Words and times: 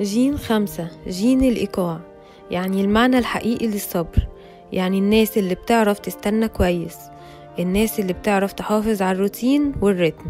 جين 0.00 0.38
خمسة 0.38 0.88
جين 1.08 1.42
الإيقاع 1.42 2.00
يعني 2.50 2.80
المعنى 2.80 3.18
الحقيقي 3.18 3.66
للصبر 3.66 4.28
يعني 4.72 4.98
الناس 4.98 5.38
اللي 5.38 5.54
بتعرف 5.54 5.98
تستنى 5.98 6.48
كويس 6.48 6.96
الناس 7.58 8.00
اللي 8.00 8.12
بتعرف 8.12 8.52
تحافظ 8.52 9.02
على 9.02 9.16
الروتين 9.16 9.72
وال 9.80 9.90
rhythm. 9.90 10.24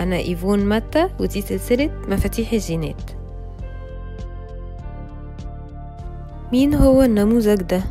أنا 0.00 0.16
إيفون 0.16 0.64
ماتا 0.64 1.10
ودي 1.20 1.40
سلسلة 1.42 1.90
مفاتيح 2.08 2.52
الجينات. 2.52 3.10
مين 6.52 6.74
هو 6.74 7.02
النموذج 7.02 7.62
ده؟ 7.62 7.82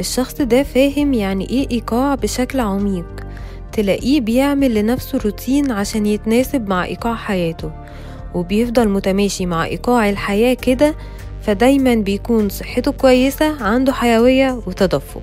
الشخص 0.00 0.34
ده 0.42 0.62
فاهم 0.62 1.14
يعني 1.14 1.50
إيه 1.50 1.70
إيقاع 1.70 2.14
بشكل 2.14 2.60
عميق 2.60 3.26
تلاقيه 3.72 4.20
بيعمل 4.20 4.74
لنفسه 4.74 5.18
روتين 5.18 5.70
عشان 5.70 6.06
يتناسب 6.06 6.68
مع 6.68 6.84
إيقاع 6.84 7.14
حياته. 7.14 7.85
وبيفضل 8.36 8.88
متماشي 8.88 9.46
مع 9.46 9.64
إيقاع 9.64 10.10
الحياة 10.10 10.54
كده 10.54 10.94
فدايما 11.42 11.94
بيكون 11.94 12.48
صحته 12.48 12.92
كويسة 12.92 13.62
عنده 13.64 13.92
حيوية 13.92 14.60
وتدفق. 14.66 15.22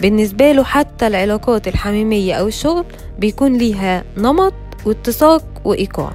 بالنسبة 0.00 0.52
له 0.52 0.64
حتى 0.64 1.06
العلاقات 1.06 1.68
الحميمية 1.68 2.34
أو 2.34 2.46
الشغل 2.46 2.84
بيكون 3.18 3.56
ليها 3.58 4.04
نمط 4.16 4.54
واتساق 4.86 5.44
وإيقاع. 5.64 6.12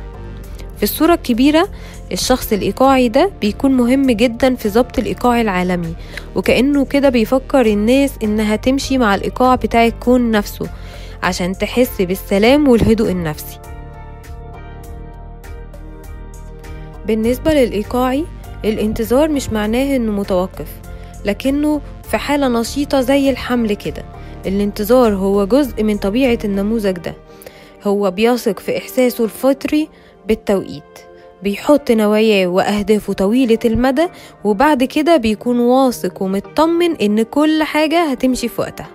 في 0.77 0.83
الصورة 0.83 1.13
الكبيرة 1.13 1.69
الشخص 2.11 2.53
الإيقاعي 2.53 3.09
ده 3.09 3.31
بيكون 3.41 3.71
مهم 3.71 4.11
جدا 4.11 4.55
في 4.55 4.69
ضبط 4.69 4.99
الإيقاع 4.99 5.41
العالمي 5.41 5.93
وكأنه 6.35 6.85
كده 6.85 7.09
بيفكر 7.09 7.65
الناس 7.65 8.11
إنها 8.23 8.55
تمشي 8.55 8.97
مع 8.97 9.15
الإيقاع 9.15 9.55
بتاع 9.55 9.85
الكون 9.85 10.31
نفسه 10.31 10.69
عشان 11.23 11.57
تحس 11.57 12.01
بالسلام 12.01 12.67
والهدوء 12.67 13.11
النفسي. 13.11 13.59
بالنسبة 17.07 17.53
للإيقاعي 17.53 18.25
الانتظار 18.65 19.29
مش 19.29 19.49
معناه 19.49 19.95
إنه 19.95 20.11
متوقف 20.11 20.67
لكنه 21.25 21.81
في 22.11 22.17
حالة 22.17 22.47
نشيطة 22.47 23.01
زي 23.01 23.29
الحمل 23.29 23.73
كده. 23.73 24.03
الانتظار 24.45 25.13
هو 25.13 25.45
جزء 25.45 25.83
من 25.83 25.97
طبيعة 25.97 26.39
النموذج 26.45 26.91
ده. 26.97 27.13
هو 27.83 28.11
بيثق 28.11 28.59
في 28.59 28.77
إحساسه 28.77 29.23
الفطري 29.23 29.89
بالتوقيت 30.27 30.83
بيحط 31.43 31.91
نواياه 31.91 32.47
وأهدافه 32.47 33.13
طويلة 33.13 33.59
المدى 33.65 34.07
وبعد 34.43 34.83
كده 34.83 35.17
بيكون 35.17 35.59
واثق 35.59 36.21
ومطمن 36.21 36.95
إن 36.95 37.23
كل 37.23 37.63
حاجة 37.63 38.11
هتمشي 38.11 38.47
في 38.47 38.61
وقتها. 38.61 38.87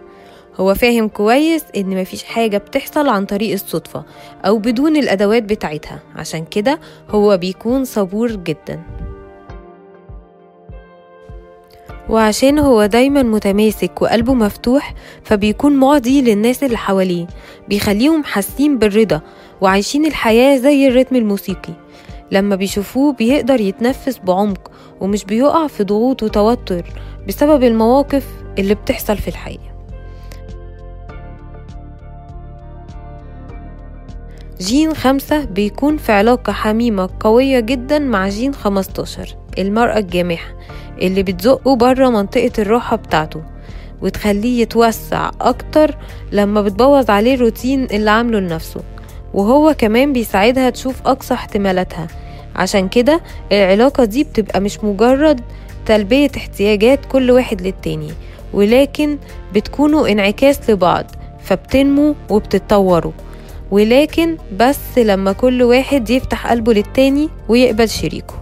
هو 0.57 0.75
فاهم 0.75 1.09
كويس 1.09 1.65
إن 1.77 2.01
مفيش 2.01 2.25
حاجة 2.25 2.59
بتحصل 2.59 3.09
عن 3.09 3.25
طريق 3.27 3.53
الصدفة 3.53 4.05
أو 4.45 4.59
بدون 4.59 4.97
الأدوات 4.97 5.43
بتاعتها. 5.43 6.03
عشان 6.17 6.45
كده 6.45 6.81
هو 7.11 7.37
بيكون 7.37 7.85
صبور 7.85 8.33
جدا. 8.33 8.83
وعشان 12.09 12.59
هو 12.59 12.87
دايما 12.87 13.23
متماسك 13.23 14.03
وقلبه 14.03 14.35
مفتوح 14.35 14.95
فبيكون 15.25 15.73
معدي 15.73 16.23
للناس 16.23 16.65
اللي 16.65 16.77
حواليه. 16.77 17.27
بيخليهم 17.69 18.25
حاسين 18.25 18.79
بالرضا 18.79 19.21
وعايشين 19.61 20.07
الحياة 20.07 20.57
زي 20.57 20.89
الرتم 20.89 21.17
الموسيقي. 21.17 21.73
لما 22.31 22.57
بيشوفوه 22.57 23.13
بيقدر 23.13 23.61
يتنفس 23.61 24.19
بعمق 24.19 24.71
ومش 25.01 25.25
بيقع 25.25 25.67
في 25.67 25.85
ضغوط 25.85 26.23
وتوتر 26.23 26.85
بسبب 27.29 27.65
المواقف 27.65 28.27
اللي 28.59 28.75
بتحصل 28.75 29.17
في 29.17 29.29
الحقيقة. 29.29 29.76
جين 34.61 34.95
خمسة 34.95 35.45
بيكون 35.45 35.97
في 35.97 36.13
علاقة 36.13 36.53
حميمة 36.53 37.09
قوية 37.21 37.61
جدا 37.61 37.99
مع 37.99 38.29
جين 38.29 38.55
خمستاشر 38.55 39.37
المرأة 39.59 39.99
الجامحة 39.99 40.49
اللي 41.03 41.23
بتزقه 41.23 41.77
بره 41.77 42.09
منطقة 42.09 42.51
الراحة 42.59 42.97
بتاعته 42.97 43.43
وتخليه 44.03 44.63
يتوسع 44.63 45.31
أكتر 45.41 45.97
لما 46.33 46.63
بتبوظ 46.63 47.11
عليه 47.11 47.35
الروتين 47.35 47.85
اللي 47.85 48.11
عامله 48.11 48.39
لنفسه. 48.41 48.81
وهو 49.35 49.75
كمان 49.79 50.13
بيساعدها 50.13 50.71
تشوف 50.71 50.95
أقصى 51.07 51.35
احتمالاتها. 51.35 52.07
عشان 52.57 52.89
كده 52.89 53.21
العلاقة 53.53 54.05
دي 54.05 54.25
بتبقى 54.25 54.61
مش 54.61 54.85
مجرد 54.85 55.41
تلبية 55.87 56.31
احتياجات 56.37 57.07
كل 57.07 57.31
واحد 57.31 57.63
للتاني 57.63 58.11
ولكن 58.53 59.19
بتكونوا 59.55 60.09
انعكاس 60.09 60.71
لبعض 60.71 61.05
فبتنمو 61.43 62.15
وبتتطوروا. 62.31 63.13
ولكن 63.71 64.37
بس 64.57 64.99
لما 64.99 65.33
كل 65.33 65.63
واحد 65.63 66.11
يفتح 66.11 66.47
قلبه 66.47 66.73
للتاني 66.73 67.29
ويقبل 67.49 67.89
شريكه. 67.89 68.35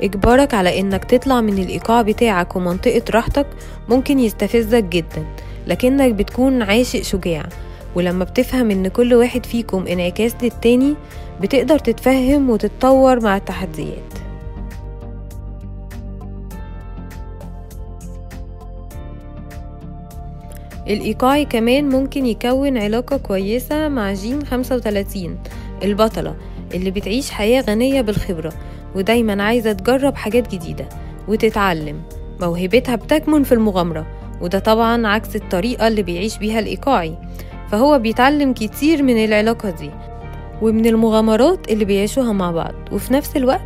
إجبارك 0.00 0.54
على 0.54 0.80
إنك 0.80 1.04
تطلع 1.04 1.40
من 1.40 1.58
الإيقاع 1.58 2.02
بتاعك 2.02 2.56
ومنطقة 2.56 3.02
راحتك 3.10 3.46
ممكن 3.88 4.18
يستفزك 4.18 4.84
جدا 4.84 5.26
لكنك 5.66 6.12
بتكون 6.12 6.62
عاشق 6.62 7.02
شجاع. 7.02 7.48
ولما 7.94 8.24
بتفهم 8.24 8.70
إن 8.70 8.88
كل 8.88 9.14
واحد 9.14 9.46
فيكم 9.46 9.86
انعكاس 9.86 10.32
للتاني 10.42 10.94
بتقدر 11.40 11.78
تتفهم 11.78 12.50
وتتطور 12.50 13.20
مع 13.20 13.36
التحديات. 13.36 14.17
الإيقاعي 20.88 21.44
كمان 21.44 21.88
ممكن 21.88 22.26
يكون 22.26 22.78
علاقة 22.78 23.16
كويسة 23.16 23.88
مع 23.88 24.12
جين 24.12 24.46
35 24.46 25.38
البطلة 25.82 26.34
اللي 26.74 26.90
بتعيش 26.90 27.30
حياة 27.30 27.60
غنية 27.60 28.00
بالخبرة 28.00 28.52
ودايما 28.94 29.42
عايزة 29.42 29.72
تجرب 29.72 30.16
حاجات 30.16 30.54
جديدة 30.54 30.88
وتتعلم. 31.28 32.02
موهبتها 32.40 32.96
بتكمن 32.96 33.42
في 33.42 33.52
المغامرة 33.52 34.06
وده 34.40 34.58
طبعا 34.58 35.06
عكس 35.06 35.36
الطريقة 35.36 35.88
اللي 35.88 36.02
بيعيش 36.02 36.38
بيها 36.38 36.58
الإيقاعي. 36.58 37.14
فهو 37.70 37.98
بيتعلم 37.98 38.52
كتير 38.52 39.02
من 39.02 39.24
العلاقة 39.24 39.70
دي 39.70 39.90
ومن 40.62 40.86
المغامرات 40.86 41.70
اللي 41.70 41.84
بيعيشوها 41.84 42.32
مع 42.32 42.50
بعض. 42.50 42.74
وفي 42.92 43.12
نفس 43.12 43.36
الوقت 43.36 43.60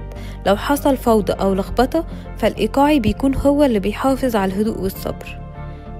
لو 0.47 0.57
حصل 0.57 0.97
فوضى 0.97 1.33
أو 1.33 1.55
لخبطة 1.55 2.05
فالإيقاعي 2.37 3.01
بيكون 3.01 3.35
هو 3.35 3.65
اللي 3.65 3.79
بيحافظ 3.79 4.37
على 4.37 4.53
الهدوء 4.53 4.81
والصبر. 4.81 5.42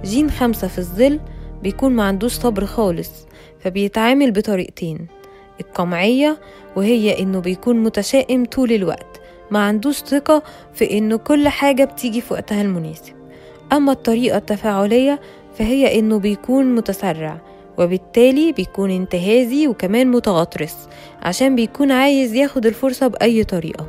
جين 0.05 0.31
خمسة 0.31 0.69
في 0.69 0.79
الظل 0.79 1.21
بيكون 1.63 1.93
ما 1.93 2.03
عندوش 2.03 2.33
صبر 2.33 2.67
خالص 2.67 3.11
فبيتعامل 3.61 4.31
بطريقتين 4.31 5.07
القمعية 5.61 6.41
وهي 6.77 7.23
إنه 7.23 7.41
بيكون 7.41 7.83
متشائم 7.83 8.45
طول 8.45 8.73
الوقت 8.73 9.21
ما 9.51 9.59
عندوش 9.59 9.97
ثقة 9.97 10.43
في 10.75 10.99
إنه 10.99 11.17
كل 11.17 11.49
حاجة 11.49 11.85
بتيجي 11.85 12.21
في 12.21 12.35
وقتها 12.35 12.63
المناسب. 12.63 13.13
أما 13.73 13.93
الطريقة 13.93 14.37
التفاعلية 14.37 15.21
فهي 15.59 15.99
إنه 15.99 16.19
بيكون 16.19 16.75
متسرع 16.75 17.41
وبالتالي 17.79 18.53
بيكون 18.53 18.91
انتهازي 18.91 19.69
وكمان 19.69 20.11
متغطرس 20.11 20.89
عشان 21.23 21.57
بيكون 21.57 21.93
عايز 21.93 22.35
ياخد 22.35 22.67
الفرصة 22.67 23.07
بأي 23.07 23.45
طريقة. 23.45 23.87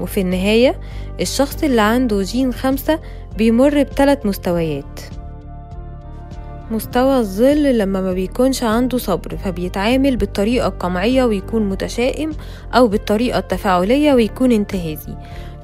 وفي 0.00 0.20
النهاية 0.20 0.80
الشخص 1.20 1.64
اللي 1.64 1.80
عنده 1.80 2.22
جين 2.22 2.52
خمسة 2.52 3.00
بيمر 3.36 3.82
بثلاث 3.82 4.26
مستويات. 4.26 5.17
مستوى 6.70 7.18
الظل 7.18 7.78
لما 7.78 8.00
ما 8.00 8.12
بيكونش 8.12 8.62
عنده 8.62 8.98
صبر 8.98 9.36
فبيتعامل 9.36 10.16
بالطريقة 10.16 10.66
القمعية 10.66 11.24
ويكون 11.24 11.68
متشائم 11.68 12.32
أو 12.74 12.88
بالطريقة 12.88 13.38
التفاعلية 13.38 14.14
ويكون 14.14 14.52
انتهازي. 14.52 15.14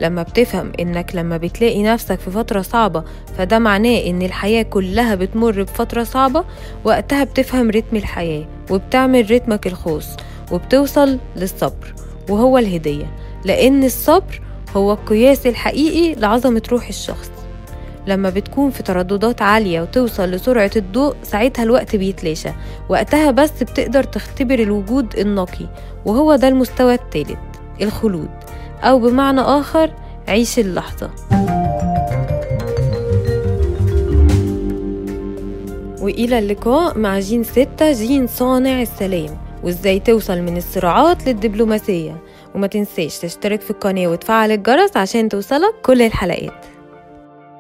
لما 0.00 0.22
بتفهم 0.22 0.72
إنك 0.81 1.14
لما 1.14 1.37
بتلاقي 1.37 1.82
نفسك 1.82 2.20
في 2.20 2.31
فترة 2.31 2.62
صعبة 2.62 3.04
فده 3.38 3.59
معناه 3.59 4.06
إن 4.06 4.22
الحياة 4.22 4.62
كلها 4.62 5.14
بتمر 5.14 5.62
بفترة 5.62 6.03
صعبة 6.03 6.44
وقتها 6.84 7.25
بتفهم 7.25 7.70
رتم 7.70 7.96
الحياة 7.96 8.44
وبتعمل 8.70 9.31
رتمك 9.31 9.67
الخاص 9.67 10.08
وبتوصل 10.52 11.19
للصبر 11.37 11.94
وهو 12.31 12.58
الهدية. 12.58 13.06
لأن 13.44 13.84
الصبر 13.84 14.40
هو 14.76 14.93
القياس 14.93 15.46
الحقيقي 15.46 16.20
لعظمة 16.20 16.62
روح 16.73 16.88
الشخص. 16.88 17.33
لما 18.06 18.31
بتكون 18.31 18.71
في 18.71 18.83
ترددات 18.83 19.43
عالية 19.43 19.81
وتوصل 19.81 20.31
لسرعة 20.31 20.71
الضوء 20.77 21.15
ساعتها 21.23 21.62
الوقت 21.62 21.97
بيتلاشى. 21.97 22.51
وقتها 22.89 23.31
بس 23.31 23.62
بتقدر 23.62 24.05
تختبر 24.05 24.59
الوجود 24.59 25.19
النقي 25.19 25.67
وهو 26.05 26.37
ده 26.37 26.49
المستوى 26.49 26.95
الثالث 26.95 27.39
الخلود. 27.83 28.31
أو 28.83 28.99
بمعنى 28.99 29.41
آخر 29.41 29.91
عيش 30.29 30.59
اللحظة. 30.59 31.11
وإلى 36.01 36.39
اللقاء 36.39 36.99
مع 36.99 37.19
جين 37.19 37.45
ستة 37.45 37.93
جين 37.93 38.27
صانع 38.27 38.83
السلام. 38.83 39.39
وإزاي 39.62 40.01
توصل 40.01 40.41
من 40.41 40.56
الصراعات 40.56 41.27
للدبلوماسية. 41.29 42.23
وما 42.55 42.67
تنساش 42.67 43.19
تشترك 43.19 43.61
في 43.61 43.71
القناة 43.71 44.06
وتفعل 44.06 44.53
الجرس 44.53 44.97
عشان 44.97 45.29
توصلك 45.29 45.75
كل 45.83 46.03
الحلقات. 46.03 46.74